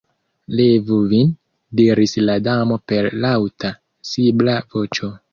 "Levu 0.59 0.95
vin," 1.09 1.27
diris 1.81 2.15
la 2.29 2.37
Damo 2.47 2.77
per 2.91 3.09
laŭta, 3.25 3.71
sibla 4.13 4.57
voĉo. 4.77 5.11